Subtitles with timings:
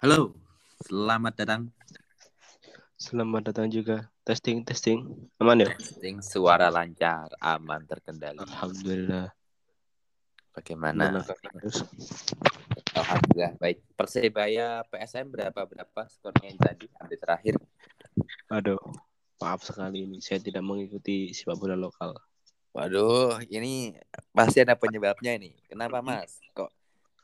[0.00, 0.32] Halo,
[0.80, 1.68] selamat datang.
[2.96, 4.08] Selamat datang juga.
[4.24, 5.04] Testing, testing.
[5.36, 5.68] Aman ya?
[5.76, 8.40] Testing suara lancar, aman terkendali.
[8.40, 9.28] Alhamdulillah.
[10.56, 11.20] Bagaimana?
[12.96, 13.84] Alhamdulillah baik.
[13.92, 17.54] Persebaya PSM berapa berapa skornya yang tadi update terakhir?
[18.48, 18.80] Aduh,
[19.36, 22.16] maaf sekali ini saya tidak mengikuti sepak bola lokal.
[22.72, 24.00] Waduh, ini
[24.32, 25.60] pasti ada penyebabnya ini.
[25.68, 26.40] Kenapa Mas?
[26.56, 26.79] Kok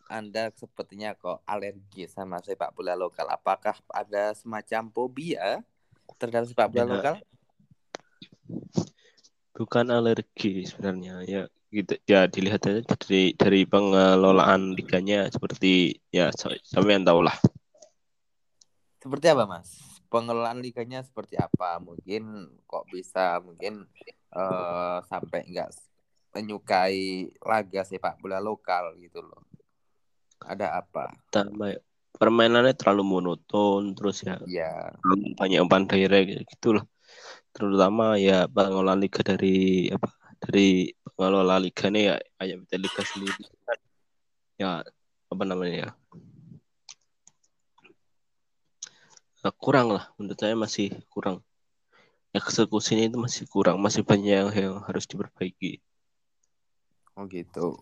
[0.07, 3.27] Anda sepertinya kok alergi sama sepak bola lokal?
[3.27, 5.67] Apakah ada semacam fobia
[6.19, 6.91] terhadap sepak bola Ya.
[6.95, 7.17] lokal?
[9.57, 11.43] Bukan alergi sebenarnya ya
[11.75, 17.35] gitu ya dilihat aja dari dari pengelolaan liganya seperti ya sa- sampean tahu lah.
[19.03, 19.69] Seperti apa, Mas?
[20.13, 21.79] Pengelolaan liganya seperti apa?
[21.83, 23.87] Mungkin kok bisa mungkin
[24.35, 25.71] eh, sampai nggak
[26.37, 29.43] menyukai laga sepak bola lokal gitu loh.
[30.47, 31.11] Ada apa?
[31.27, 31.81] Pertama ya,
[32.15, 34.95] permainannya terlalu monoton terus ya Ya,
[35.37, 36.87] banyak umpan direct gitu loh.
[37.51, 43.43] Terutama ya pengelolaan liga dari apa dari pengelola liganya ya kayak PT Liga sendiri.
[44.57, 44.87] Ya
[45.27, 45.91] apa namanya ya?
[49.47, 50.11] Nah, kurang lah.
[50.19, 51.39] Menurut saya masih kurang.
[52.35, 53.79] Eksekusinya itu masih kurang.
[53.79, 55.79] Masih banyak yang, yang harus diperbaiki.
[57.15, 57.79] Oh gitu.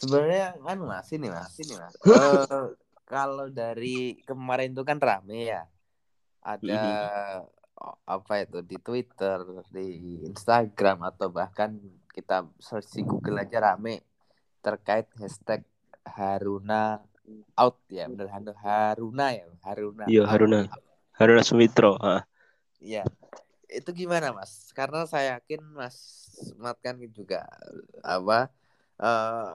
[0.00, 1.94] Sebenarnya kan Mas ini Mas, ini Mas.
[2.08, 2.68] Eh,
[3.12, 5.68] kalau dari kemarin itu kan rame ya.
[6.40, 6.80] Ada
[8.08, 11.76] apa itu di Twitter, di Instagram atau bahkan
[12.12, 14.04] kita search di Google aja rame
[14.60, 15.64] terkait hashtag
[16.04, 17.00] Haruna
[17.56, 20.22] out ya bener Har- Haruna ya Haruna iya.
[20.26, 20.68] Haruna
[21.16, 22.24] Haruna Sumitro ah.
[22.80, 23.04] Iya.
[23.68, 24.72] Itu gimana Mas?
[24.72, 25.96] Karena saya yakin Mas
[26.56, 27.44] Mat kan juga
[28.00, 28.48] apa
[29.00, 29.52] eh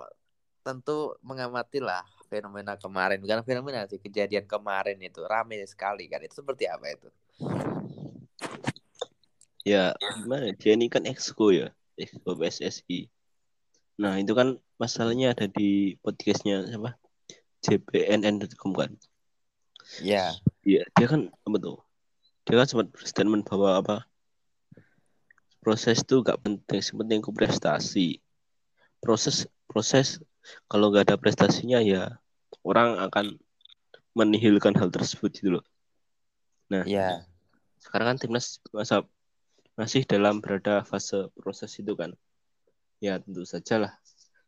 [0.66, 6.42] tentu mengamati lah fenomena kemarin bukan fenomena sih kejadian kemarin itu rame sekali kan itu
[6.42, 7.10] seperti apa itu?
[9.62, 13.06] ya gimana dia ini kan exco ya exco PSSI
[14.02, 16.98] nah itu kan masalahnya ada di podcastnya apa
[17.62, 18.92] JPNN.com kan
[20.02, 20.36] Ya,
[20.66, 21.78] Iya, dia kan apa tuh?
[22.50, 23.98] Dia kan sempat berstatement bahwa apa?
[25.62, 28.22] Proses itu gak penting, yang penting prestasi.
[29.02, 30.22] Proses proses
[30.70, 32.22] kalau gak ada prestasinya ya
[32.66, 33.38] orang akan
[34.16, 35.66] menihilkan hal tersebut gitu loh.
[36.72, 37.28] Nah, ya,
[37.84, 39.04] sekarang kan timnas masa
[39.76, 42.16] masih dalam berada fase proses itu kan.
[43.04, 43.94] Ya tentu saja lah.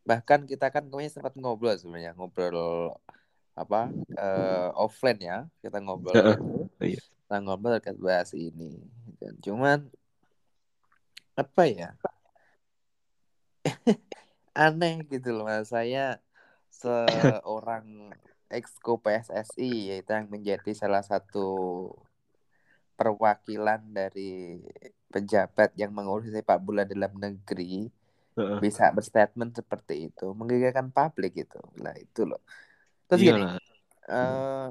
[0.06, 2.94] bahkan kita kan kemarin sempat ngobrol sebenarnya ngobrol
[3.58, 6.70] apa eh, offline ya kita ngobrol gitu.
[6.86, 7.02] Iya.
[7.02, 8.78] Kita ngobrol terkait bahas ini.
[9.18, 9.90] Dan cuman
[11.34, 11.90] apa ya?
[14.54, 16.20] aneh gitu loh mas saya
[16.70, 18.14] seorang
[18.50, 21.90] exco PSSI yaitu yang menjadi salah satu
[22.98, 24.60] perwakilan dari
[25.10, 27.90] pejabat yang mengurus sepak bola dalam negeri
[28.38, 28.58] Heeh.
[28.62, 32.42] bisa berstatement seperti itu menggegarkan publik gitu lah itu loh
[33.10, 33.58] terus gini Iyalah.
[34.10, 34.68] eh,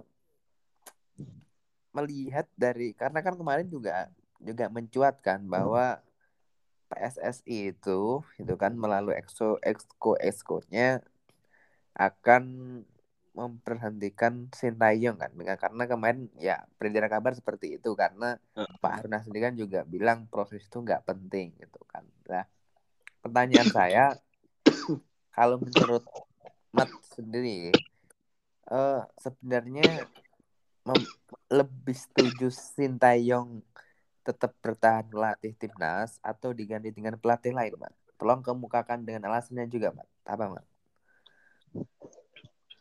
[1.95, 5.99] melihat dari karena kan kemarin juga juga mencuatkan bahwa
[6.89, 11.03] PSSI itu itu kan melalui exco exco exco-nya
[11.99, 12.45] akan
[13.35, 18.77] memperhentikan Sintayong kan karena kemarin ya beredar kabar seperti itu karena Heeh.
[18.83, 22.03] Pak Haruna sendiri kan juga bilang proses itu nggak penting gitu kan.
[22.27, 22.47] Nah
[23.23, 24.05] pertanyaan saya
[25.37, 26.07] kalau menurut
[26.75, 27.73] Mat sendiri
[28.69, 30.05] eh sebenarnya
[31.49, 33.61] lebih setuju Sintayong
[34.25, 37.95] tetap bertahan melatih timnas atau diganti dengan pelatih lain, Mat?
[38.21, 40.05] Tolong kemukakan dengan alasannya juga, Mat.
[40.29, 40.67] Apa, Mat?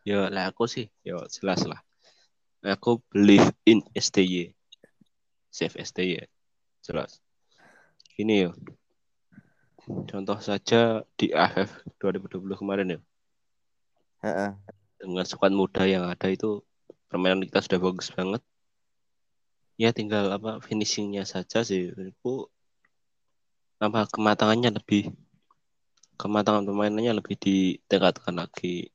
[0.07, 1.83] Ya lah aku sih, ya jelas lah.
[2.63, 4.55] Aku believe in STY.
[5.51, 6.25] Save STY.
[6.79, 7.19] Jelas.
[8.15, 8.51] Ini ya.
[9.87, 12.99] Contoh saja di AFF 2020 kemarin ya.
[14.23, 14.51] Heeh.
[14.97, 16.63] Dengan squad muda yang ada itu
[17.11, 18.41] permainan kita sudah bagus banget.
[19.77, 21.93] Ya tinggal apa finishingnya saja sih.
[21.93, 22.49] Itu
[23.77, 25.13] apa kematangannya lebih
[26.17, 28.89] kematangan permainannya lebih ditingkatkan lagi.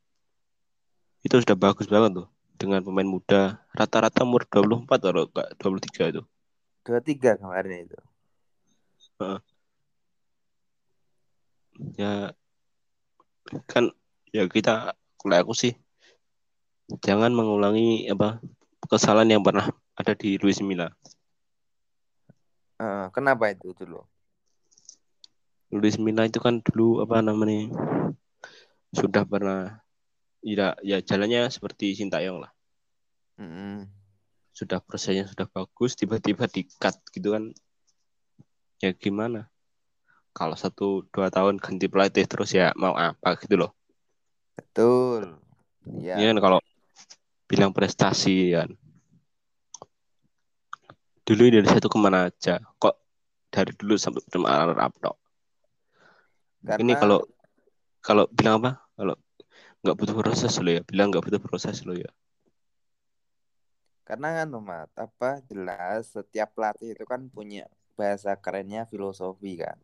[1.22, 2.28] Itu sudah bagus banget tuh
[2.58, 6.22] dengan pemain muda rata-rata umur 24 atau enggak 23 itu.
[6.82, 7.98] 23 kemarin itu.
[11.98, 12.34] Ya
[13.66, 13.90] kan
[14.30, 15.74] ya kita kalau aku sih
[17.02, 18.42] jangan mengulangi apa
[18.90, 20.90] kesalahan yang pernah ada di Luis Milla.
[22.82, 24.02] Uh, kenapa itu dulu?
[25.72, 27.72] Luis Milla itu kan dulu apa namanya
[28.92, 29.80] sudah pernah
[30.44, 32.52] ya ya jalannya seperti Sintayong lah.
[33.40, 33.88] Mm.
[34.52, 37.56] Sudah prosesnya sudah bagus, tiba-tiba di cut gitu kan.
[38.84, 39.48] Ya gimana?
[40.36, 43.72] Kalau satu dua tahun ganti pelatih terus ya mau apa gitu loh.
[44.52, 45.40] Betul.
[45.88, 46.20] Ya.
[46.20, 46.58] Ini kan kalau
[47.48, 48.76] bilang prestasi kan.
[51.24, 52.60] Dulu Indonesia itu ke mana aja?
[52.76, 52.96] Kok
[53.48, 55.21] dari dulu sampai Arab up
[56.62, 56.82] karena...
[56.82, 57.20] Ini kalau
[58.02, 58.82] kalau bilang apa?
[58.98, 59.14] Kalau
[59.82, 62.10] nggak butuh proses lo ya, bilang nggak butuh proses lo ya.
[64.02, 69.78] Karena kan Mat, apa jelas setiap pelatih itu kan punya bahasa kerennya filosofi kan.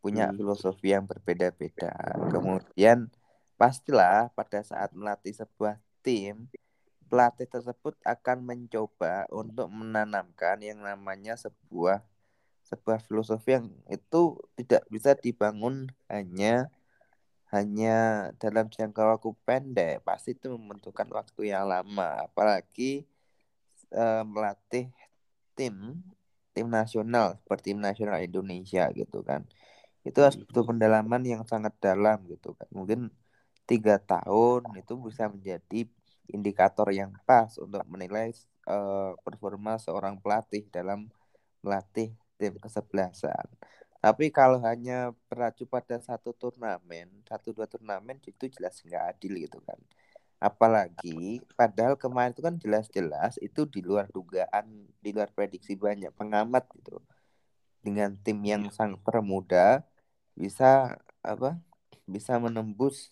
[0.00, 0.36] Punya hmm.
[0.40, 1.92] filosofi yang berbeda-beda.
[2.32, 3.12] Kemudian
[3.60, 6.48] pastilah pada saat melatih sebuah tim,
[7.08, 12.04] pelatih tersebut akan mencoba untuk menanamkan yang namanya sebuah
[12.68, 16.68] sebuah filosofi yang itu tidak bisa dibangun hanya
[17.48, 20.04] hanya dalam jangka waktu pendek.
[20.04, 22.28] Pasti itu membutuhkan waktu yang lama.
[22.28, 23.08] Apalagi
[23.92, 24.92] uh, melatih
[25.56, 26.04] tim
[26.52, 29.48] tim nasional seperti tim nasional Indonesia gitu kan.
[30.04, 32.68] Itu harus butuh pendalaman yang sangat dalam gitu kan.
[32.68, 33.08] Mungkin
[33.64, 35.88] tiga tahun itu bisa menjadi
[36.28, 38.32] indikator yang pas untuk menilai
[38.68, 41.08] uh, performa seorang pelatih dalam
[41.64, 43.46] melatih tim kesebelasan.
[43.98, 49.58] Tapi kalau hanya beracu pada satu turnamen, satu dua turnamen itu jelas nggak adil gitu
[49.66, 49.78] kan.
[50.38, 56.70] Apalagi padahal kemarin itu kan jelas-jelas itu di luar dugaan, di luar prediksi banyak pengamat
[56.78, 57.02] gitu.
[57.82, 59.82] Dengan tim yang sangat termuda
[60.38, 60.94] bisa
[61.26, 61.58] apa?
[62.06, 63.10] Bisa menembus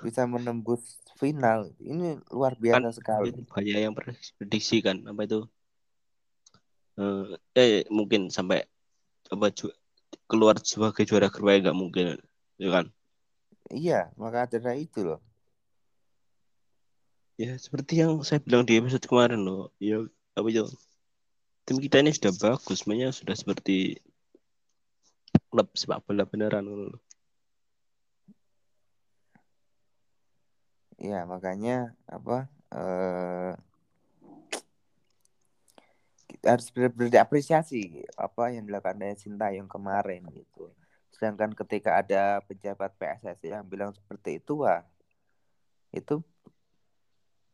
[0.00, 1.76] bisa menembus final.
[1.76, 3.36] Ini luar biasa kan, sekali.
[3.44, 5.44] Banyak yang prediksi kan apa itu
[6.98, 8.66] uh, eh mungkin sampai
[9.30, 9.70] apa ju
[10.26, 12.18] keluar sebagai juara grup nggak mungkin
[12.58, 12.86] ya kan?
[13.70, 15.20] Iya maka ada itu loh.
[17.38, 20.02] Ya seperti yang saya bilang di episode kemarin loh ya
[20.34, 20.66] apa itu
[21.64, 24.02] tim kita ini sudah bagus sebenarnya sudah seperti
[25.50, 26.98] klub sepak bola beneran loh.
[31.00, 33.54] Ya makanya apa eh
[36.40, 40.72] harus benar-benar diapresiasi apa yang dilakukan oleh Sinta yang kemarin gitu.
[41.12, 44.80] Sedangkan ketika ada pejabat PSSI yang bilang seperti itu wah
[45.92, 46.24] itu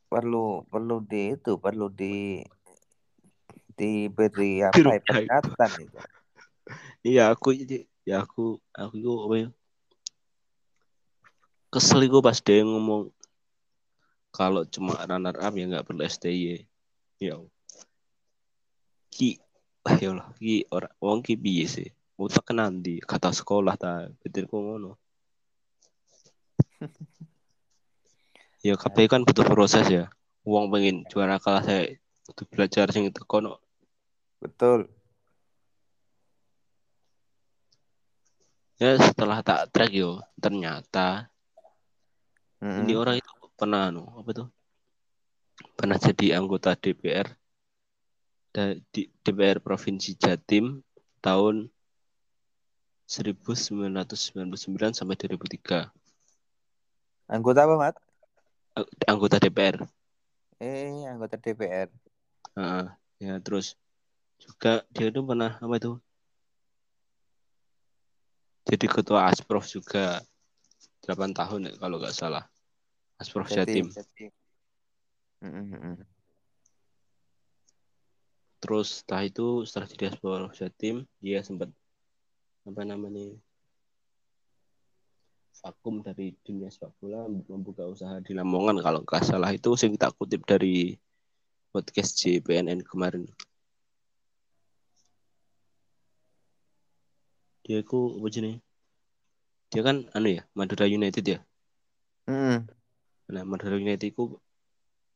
[0.06, 2.46] perlu perlu di itu perlu di
[3.74, 5.98] diberi apa ya peringatan itu.
[7.06, 7.54] Iya aku
[8.06, 9.48] ya aku aku itu apa ya
[11.74, 13.10] kesel gue pas dia ngomong
[14.30, 16.64] kalau cuma runner up ya nggak perlu STY
[17.18, 17.36] ya
[19.16, 19.40] ki
[20.04, 21.88] ya Allah ki ora wong ki piye sih?
[22.20, 24.92] Utak nanti kata sekolah ta betul kok ngono.
[28.66, 30.10] Ya kabeh kan butuh proses ya.
[30.42, 31.94] Uang pengen juara kalah saya
[32.26, 33.62] butuh belajar sing itu kono
[34.42, 34.90] betul.
[38.82, 41.30] Ya setelah tak track yo ternyata
[42.58, 42.80] mm -hmm.
[42.82, 44.48] ini orang itu pernah no apa tuh?
[45.78, 47.30] Pernah jadi anggota DPR
[48.88, 50.80] di DPR Provinsi Jatim
[51.20, 51.68] tahun
[53.04, 55.92] 1999 sampai 2003.
[57.28, 57.96] Anggota apa, Mat?
[59.04, 59.84] Anggota DPR.
[60.58, 61.92] Eh, anggota DPR.
[62.56, 62.88] Uh,
[63.20, 63.76] ya, terus
[64.40, 65.92] juga dia itu pernah apa itu?
[68.66, 70.24] Jadi ketua Asprof juga
[71.06, 72.48] 8 tahun kalau nggak salah.
[73.20, 73.92] Asprof Jatim.
[73.92, 74.32] Jatim.
[75.44, 76.15] Mm -hmm
[78.66, 81.70] terus setelah itu setelah jadi sebuah Jatim dia sempat
[82.66, 83.38] apa namanya
[85.62, 89.54] vakum dari dunia sepak bola membuka usaha di Lamongan kalau nggak salah.
[89.54, 90.98] Itu sih kita kutip dari
[91.70, 93.30] podcast JPNN kemarin.
[97.62, 98.58] Dia ku apa nih
[99.70, 101.38] dia kan anu ya Madura United ya?
[102.26, 102.66] Mm.
[103.30, 104.34] nah Madura United itu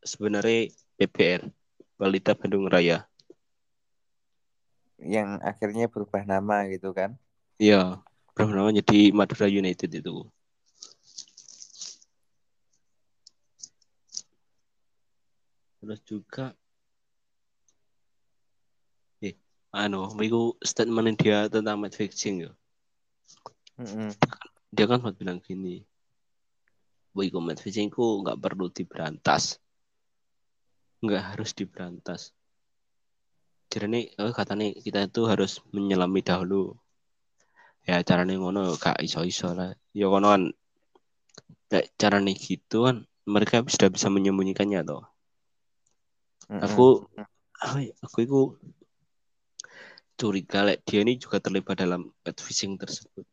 [0.07, 1.51] sebenarnya PBR
[1.99, 3.10] Balita Bandung Raya
[5.01, 7.17] yang akhirnya berubah nama gitu kan?
[7.57, 8.01] Iya,
[8.37, 10.29] berubah nama jadi Madura United itu.
[15.81, 16.53] terus juga
[19.25, 19.33] eh
[19.73, 22.53] anu itu statement dia tentang match fixing ya
[23.81, 24.13] Mm-mm.
[24.69, 25.83] dia kan sempat bilang gini
[27.17, 29.57] Wih, match fixingku nggak perlu diberantas
[31.01, 32.37] nggak harus diberantas
[33.71, 36.75] jadi nih oh, kata nih kita itu harus menyelami dahulu
[37.87, 40.43] ya caranya ngono kak iso iso lah ya kono kan
[41.97, 45.07] cara nih gitu kan mereka sudah bisa menyembunyikannya toh
[46.51, 46.67] Mm-mm.
[46.67, 46.87] aku
[47.63, 48.41] aku aku itu
[50.19, 53.25] curiga lek dia ini juga terlibat dalam pet fishing tersebut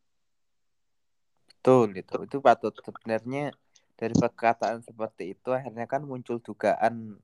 [1.68, 2.16] Betul itu.
[2.24, 3.52] Itu patut sebenarnya
[4.00, 7.20] dari perkataan seperti itu akhirnya kan muncul dugaan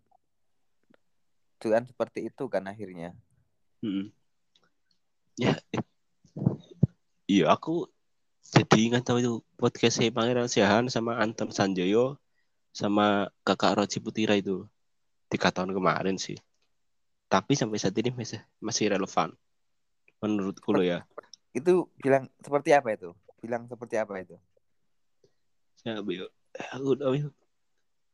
[1.63, 3.15] dugaan seperti itu kan akhirnya.
[3.79, 4.11] Mm.
[5.39, 5.83] ya eh.
[7.25, 7.87] iya aku
[8.53, 12.21] jadi ingat tahu itu podcastnya Pangeran Siahan sama Anton Sanjoyo
[12.69, 14.69] sama kakak Roji Putira itu
[15.27, 16.37] tiga tahun kemarin sih
[17.27, 19.33] tapi sampai saat ini masih masih relevan
[20.21, 21.03] menurutku lo ya
[21.53, 23.13] Itu bilang seperti apa itu?
[23.37, 24.37] Bilang seperti apa itu?
[25.83, 25.99] ya
[26.71, 26.95] aku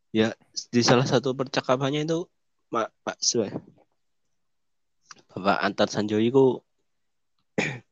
[0.10, 0.34] ya
[0.74, 2.25] di salah satu percakapannya itu
[2.69, 3.49] Pak Pak Sue.
[5.29, 6.45] Bapak Antar Sanjoyo itu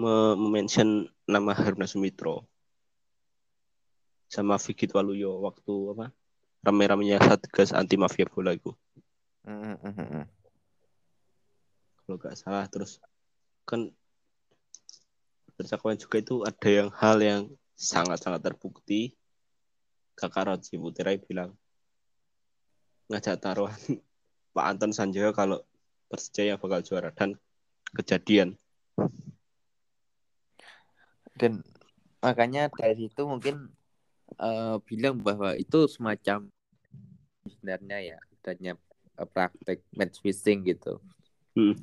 [0.00, 2.44] me- mention nama Haruna Sumitro.
[4.28, 6.06] Sama Vigit Waluyo waktu apa
[6.64, 8.72] rame-ramenya Satgas anti mafia bola itu
[9.44, 10.26] Mm, mm, mm, mm.
[12.00, 12.96] kalau nggak salah terus
[13.68, 13.92] kan
[15.52, 17.42] percakapan juga itu ada yang hal yang
[17.76, 19.12] sangat-sangat terbukti.
[20.16, 21.52] Kakak Roji Putirai bilang
[23.10, 23.76] ngajak taruhan
[24.54, 25.60] Pak Anton Sanjoyo kalau
[26.08, 27.34] Persija yang bakal juara dan
[27.94, 28.54] kejadian
[31.34, 31.66] Dan
[32.22, 33.74] makanya dari situ mungkin
[34.38, 36.46] eh, bilang bahwa itu semacam
[37.50, 38.78] sebenarnya ya adanya
[39.18, 41.02] eh, praktek match fixing gitu.
[41.54, 41.78] Hmm.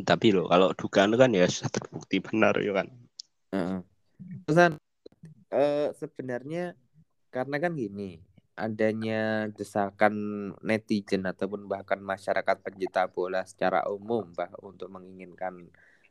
[0.00, 2.88] tapi loh kalau dugaan kan ya sudah terbukti benar ya kan
[3.52, 3.80] Heeh.
[4.46, 4.78] Pesan
[5.50, 6.78] eh, sebenarnya
[7.30, 8.18] karena kan gini,
[8.58, 10.14] adanya desakan
[10.60, 15.70] netizen ataupun bahkan masyarakat pencinta bola secara umum bah untuk menginginkan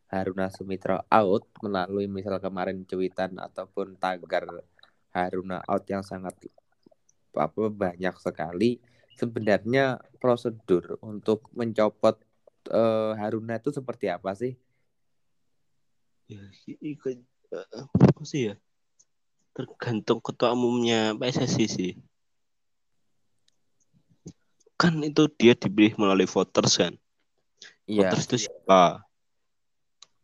[0.10, 4.50] Haruna Sumitra out melalui misal kemarin cuitan ataupun tagar
[5.13, 6.34] Haruna out yang sangat
[7.38, 8.81] apa banyak sekali.
[9.13, 12.17] Sebenarnya prosedur untuk mencopot
[12.72, 14.58] eh, Haruna itu seperti apa sih?
[16.29, 16.46] ya
[16.77, 17.17] ikut
[17.74, 18.55] apa sih ya
[19.58, 21.91] tergantung ketua umumnya PSSI sih
[24.79, 26.95] kan itu dia dipilih melalui voters kan?
[27.83, 28.07] Iya.
[28.07, 29.03] voters itu siapa?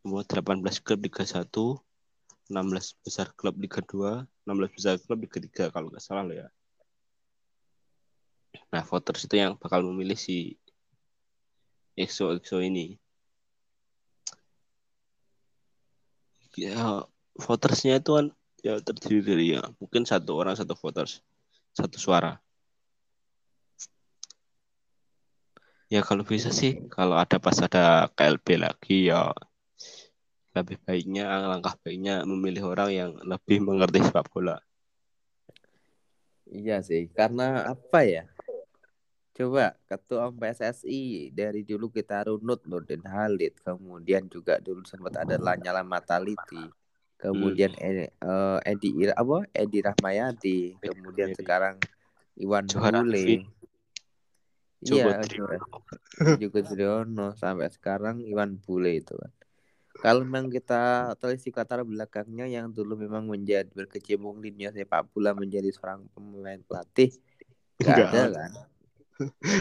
[0.07, 5.75] Buat 18 klub Liga 1 16 besar klub Liga 2 16 besar klub Liga 3
[5.75, 6.47] kalau nggak salah loh ya.
[8.71, 10.55] Nah voters itu yang bakal memilih si
[11.99, 12.95] EXO EXO ini.
[16.55, 17.03] Ya
[17.35, 18.31] votersnya itu kan
[18.63, 21.19] ya terdiri dari ya mungkin satu orang satu voters
[21.75, 22.39] satu suara
[25.89, 29.29] ya kalau bisa sih kalau ada pas ada KLB lagi ya
[30.55, 34.57] lebih baiknya langkah baiknya memilih orang yang lebih mengerti sepak bola
[36.45, 38.29] Iya sih, karena apa ya?
[39.35, 45.83] Coba ketua PSSI dari dulu kita runut Nurdin Halid, kemudian juga dulu sempat ada Lanyala
[45.83, 46.71] Mataliti,
[47.19, 51.39] kemudian eh, eh, Edi Ir- apa Edi Rahmayadi, kemudian Rahmayadi.
[51.43, 51.75] sekarang
[52.39, 53.43] Iwan Johar Bule.
[54.85, 55.65] Iya, Joko Johar-
[56.37, 59.31] juga Driono sampai sekarang Iwan Bule itu kan.
[59.95, 65.33] Kalau memang kita telisik latar belakangnya yang dulu memang menjadi berkecimpung di dunia sepak bola
[65.33, 67.15] menjadi seorang pemain pelatih,
[67.81, 68.51] nggak Nggak ada kan?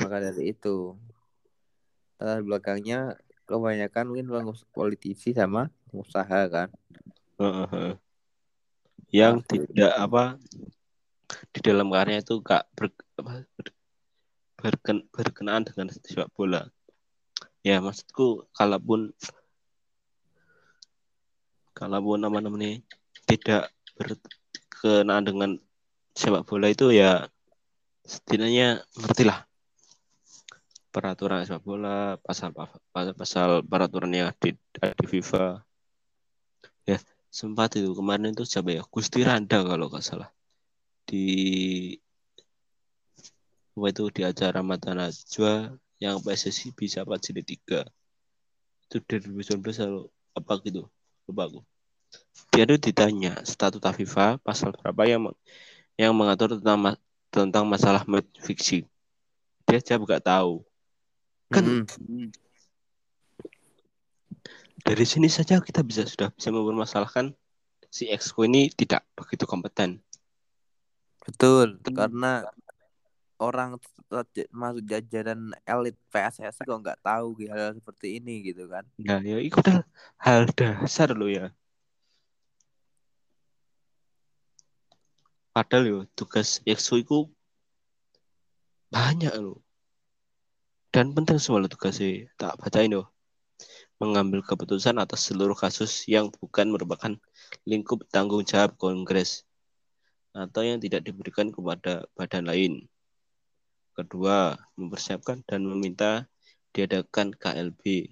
[0.03, 0.99] Maka dari itu
[2.19, 3.17] latar belakangnya
[3.47, 4.27] kebanyakan mungkin
[4.75, 6.69] politisi sama pengusaha kan.
[7.41, 7.95] Heeh, heeh.
[9.15, 9.65] yang Nah, itu.
[9.71, 10.23] tidak apa
[11.55, 13.77] di dalam karya itu gak ber, apa, ber-
[14.65, 16.65] berken- berkenaan dengan sepak bola.
[17.61, 19.13] Ya maksudku kalaupun
[21.77, 22.81] kalaupun nama namanya
[23.29, 23.69] tidak
[24.01, 25.51] berkenaan dengan
[26.17, 27.29] sepak bola itu ya
[28.09, 29.45] setidaknya ngertilah
[30.89, 32.57] peraturan sepak bola pasal
[32.97, 35.61] pasal, peraturan yang di, di FIFA.
[36.89, 36.97] Ya
[37.29, 40.31] sempat itu kemarin itu siapa ya Gusti Randa kalau nggak salah
[41.05, 41.27] di
[43.75, 47.83] apa itu di acara Mata Najwa yang PSSI bisa apa jilid tiga
[48.87, 50.03] itu dari 2019 lalu
[50.35, 50.83] apa gitu
[51.27, 51.61] lupa aku
[52.55, 55.35] dia itu ditanya statuta FIFA pasal berapa yang
[55.95, 58.03] yang mengatur tentang ma- tentang masalah
[58.43, 58.87] fixing.
[59.67, 60.63] Dia jawab gak tahu.
[61.51, 62.31] Kan Mm-mm.
[64.85, 67.35] dari sini saja kita bisa sudah bisa mempermasalahkan
[67.91, 70.03] si Exco ini tidak begitu kompeten.
[71.25, 72.45] Betul, karena
[73.39, 73.81] orang
[74.55, 78.87] masuk jajaran elit PSSI kok nggak tahu hal seperti ini gitu kan.
[79.03, 79.59] Nah, ya itu
[80.19, 81.51] hal dasar loh ya.
[85.55, 87.19] Padahal yo tugas Exco itu
[88.91, 89.63] banyak loh.
[90.95, 92.31] Dan penting semua tugasnya.
[92.39, 93.11] Tak bacain loh.
[93.99, 97.15] Mengambil keputusan atas seluruh kasus yang bukan merupakan
[97.67, 99.47] lingkup tanggung jawab Kongres
[100.35, 102.91] atau yang tidak diberikan kepada badan lain.
[103.95, 106.27] Kedua, mempersiapkan dan meminta
[106.75, 108.11] diadakan KLB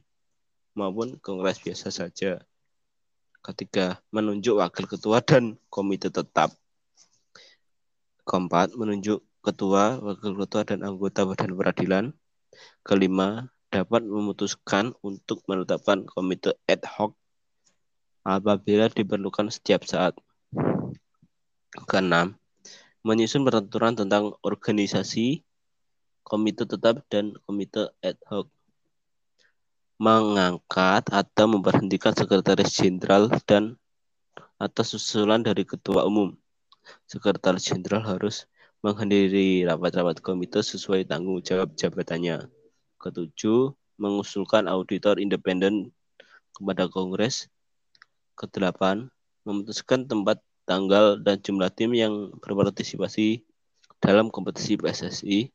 [0.79, 2.39] maupun kongres biasa saja.
[3.43, 6.55] Ketiga, menunjuk wakil ketua dan komite tetap.
[8.23, 12.05] Keempat, menunjuk ketua, wakil ketua, dan anggota badan peradilan.
[12.87, 17.19] Kelima, dapat memutuskan untuk menetapkan komite ad hoc
[18.23, 20.15] apabila diperlukan setiap saat.
[21.91, 22.39] Keenam,
[23.03, 25.43] menyusun peraturan tentang organisasi,
[26.25, 28.49] komite tetap, dan komite ad hoc.
[30.03, 33.79] Mengangkat atau memberhentikan sekretaris jenderal dan
[34.59, 36.35] atas usulan dari ketua umum.
[37.07, 38.51] Sekretaris jenderal harus
[38.83, 42.51] menghadiri rapat-rapat komite sesuai tanggung jawab jabatannya.
[42.99, 45.95] Ketujuh, mengusulkan auditor independen
[46.51, 47.47] kepada Kongres.
[48.35, 49.07] Kedelapan,
[49.47, 53.47] memutuskan tempat, tanggal, dan jumlah tim yang berpartisipasi
[54.03, 55.55] dalam kompetisi PSSI.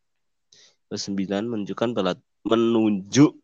[0.87, 2.17] Kesembilan, menunjukkan pelat,
[2.47, 3.35] menunjuk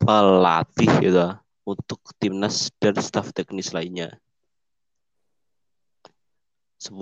[0.00, 1.36] pelatih gitu,
[1.68, 4.16] untuk timnas dan staf teknis lainnya.
[6.80, 6.94] 10.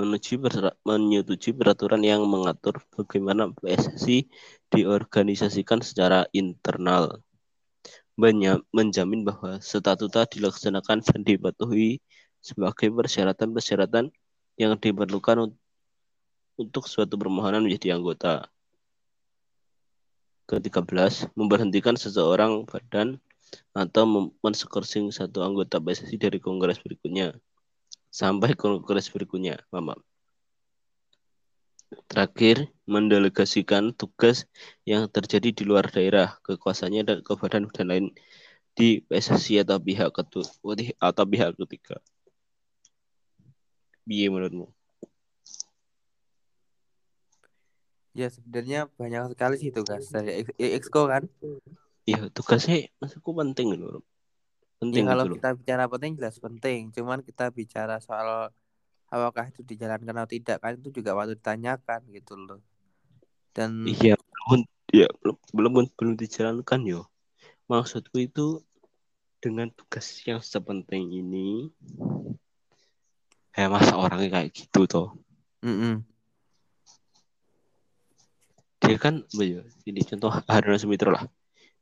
[0.00, 0.40] Menyetujui,
[0.82, 4.26] menyetujui peraturan yang mengatur bagaimana PSSI
[4.72, 7.20] diorganisasikan secara internal.
[8.16, 12.00] Menjamin bahwa statuta dilaksanakan dan dipatuhi
[12.40, 14.08] sebagai persyaratan-persyaratan
[14.56, 15.52] yang diperlukan
[16.56, 18.48] untuk suatu permohonan menjadi anggota.
[20.50, 23.22] Ke-13, memberhentikan seseorang badan
[23.70, 27.38] atau mensekersing satu anggota PSSI dari kongres berikutnya
[28.10, 29.94] sampai kongres berikutnya, Mama.
[32.10, 34.46] Terakhir, mendelegasikan tugas
[34.86, 38.06] yang terjadi di luar daerah, kekuasaannya dan ke badan-badan lain
[38.74, 40.46] di PSSI atau pihak ketua
[40.98, 41.98] atau pihak ketiga.
[44.06, 44.70] Biye menurutmu?
[48.10, 51.30] Ya sebenarnya banyak sekali sih tugas dari Exco kan.
[52.08, 54.02] Iya tugasnya maksudku penting loh.
[54.82, 56.90] Penting ya, kalau gitu kita bicara penting jelas penting.
[56.90, 58.50] Cuman kita bicara soal
[59.10, 62.60] apakah itu dijalankan atau tidak kan itu juga waktu ditanyakan gitu loh.
[63.54, 67.06] Dan iya belum ya belum belum belum dijalankan yo.
[67.70, 68.58] Maksudku itu
[69.38, 71.70] dengan tugas yang sepenting ini
[73.54, 75.08] ya masa orangnya kayak gitu toh.
[75.62, 75.94] Mm -mm.
[78.90, 79.22] Dia kan
[79.86, 81.22] ini contoh Haruna Sumitro lah.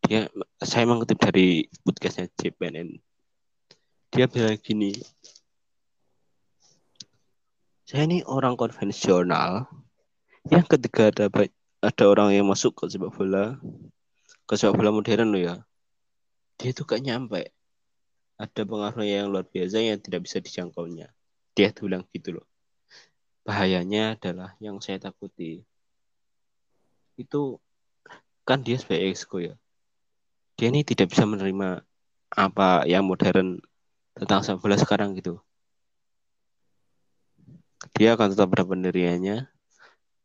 [0.05, 0.29] Dia
[0.61, 3.01] saya mengutip dari podcastnya JPNN
[4.09, 4.97] dia bilang gini
[7.89, 9.65] saya ini orang konvensional.
[10.49, 11.25] Yang ketika ada
[11.81, 13.57] ada orang yang masuk ke sepak bola
[14.45, 15.57] ke sepak bola modern loh ya
[16.61, 17.53] dia tuh gak nyampe.
[18.37, 21.09] Ada pengaruh yang luar biasa yang tidak bisa dijangkaunya.
[21.57, 22.47] Dia tuh bilang gitu loh.
[23.43, 25.65] Bahayanya adalah yang saya takuti
[27.19, 27.59] itu
[28.49, 29.59] kan dia sebagai exco ya
[30.59, 31.87] dia ini tidak bisa menerima
[32.35, 33.63] apa yang modern
[34.19, 35.39] tentang sepak bola sekarang gitu.
[37.95, 39.47] Dia akan tetap pada pendiriannya.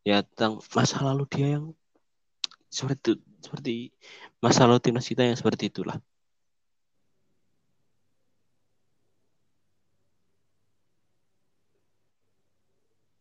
[0.03, 1.77] Ya tentang masa lalu dia yang
[2.67, 3.13] seperti itu,
[3.45, 3.73] seperti
[4.41, 6.01] masa lalu timnas kita yang seperti itulah.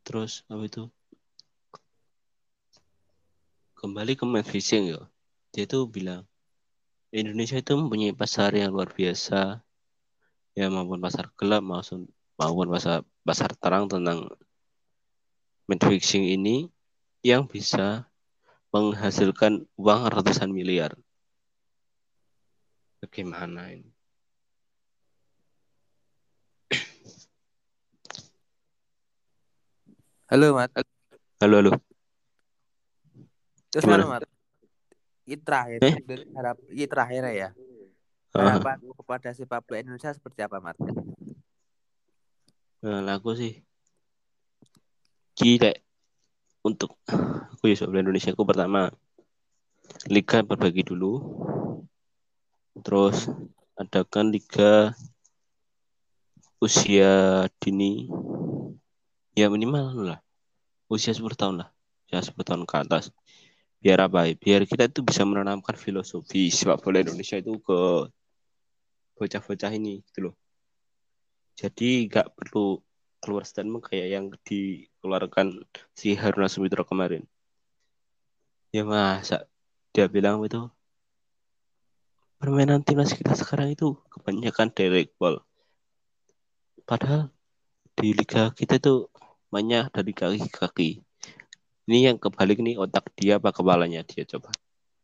[0.02, 0.82] Terus apa itu?
[3.82, 5.02] Kembali ke Matt Fishing ya.
[5.50, 6.22] Dia tuh bilang
[7.10, 9.58] Indonesia itu mempunyai pasar yang luar biasa
[10.54, 12.06] ya maupun pasar gelap maupun
[12.38, 14.30] maupun pasar pasar terang tentang
[15.66, 16.70] fixing ini
[17.26, 18.06] yang bisa
[18.70, 20.94] menghasilkan uang ratusan miliar.
[23.02, 23.90] Bagaimana ini?
[30.30, 30.70] Halo, Mat.
[31.42, 31.91] Halo, halo.
[33.72, 34.28] Terus mana, Mat?
[35.24, 35.96] Ini terakhir, eh?
[36.36, 37.50] harap ini terakhir ya.
[38.36, 38.94] Harapan uh.
[39.00, 40.76] kepada sepak bola Indonesia seperti apa, Mat?
[42.84, 43.64] Nah, aku sih
[45.32, 45.72] gila
[46.60, 48.92] untuk aku ya sepak bola Indonesia aku pertama
[50.12, 51.24] liga berbagi dulu
[52.84, 53.32] terus
[53.80, 54.92] adakan liga
[56.62, 58.06] usia dini
[59.34, 60.20] ya minimal lah
[60.92, 61.68] usia 10 tahun lah
[62.12, 63.10] ya 10 tahun ke atas
[63.82, 64.30] biar apa?
[64.38, 68.06] Biar kita itu bisa menanamkan filosofi sepak bola Indonesia itu ke
[69.18, 70.34] bocah-bocah ini gitu loh.
[71.58, 72.78] Jadi nggak perlu
[73.18, 75.66] keluar statement kayak yang dikeluarkan
[75.98, 77.26] si Haruna Sumitra kemarin.
[78.70, 79.50] Ya masa
[79.90, 80.70] dia bilang itu?
[82.38, 85.42] Permainan timnas kita sekarang itu kebanyakan direct ball.
[86.86, 87.30] Padahal
[87.94, 89.06] di liga kita itu
[89.52, 90.90] mainnya dari kaki ke kaki
[91.90, 94.50] ini yang kebalik nih otak dia apa kepalanya dia coba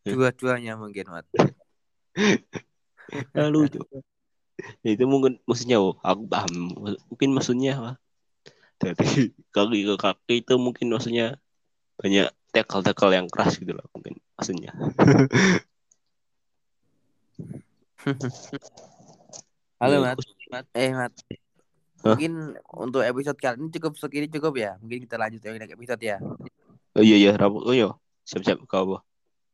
[0.09, 1.27] Dua-duanya mungkin, Mat.
[3.38, 4.05] lalu coba
[4.85, 6.53] ya, itu mungkin maksudnya oh aku paham
[7.09, 7.93] mungkin maksudnya apa
[8.79, 11.41] dari kaki ke kaki itu mungkin maksudnya
[11.99, 14.73] banyak tackle tackle yang keras gitu loh mungkin maksudnya
[19.79, 20.19] Halo, Mat.
[20.51, 20.67] Mat.
[20.75, 21.12] Eh, Mat.
[22.03, 22.17] Hah?
[22.17, 24.75] Mungkin untuk episode kali ini cukup segini cukup ya.
[24.81, 26.19] Mungkin kita lanjut yang next episode ya.
[26.99, 27.95] Oh iya iya rabu oh iya
[28.27, 28.99] siap siap kau apa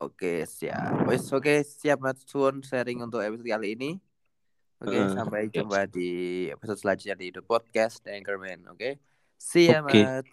[0.05, 1.07] Oke, siap.
[1.09, 3.91] Wes, oke, siap Mat Suwon sharing untuk episode kali ini.
[4.83, 6.11] Oke, Heeh, sampai siap, jumpa di
[6.53, 8.69] episode selanjutnya di The Podcast The Anchorman.
[8.69, 9.01] Oke.
[9.41, 10.05] See ya, Oke.
[10.05, 10.27] Mat.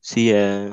[0.00, 0.72] see ya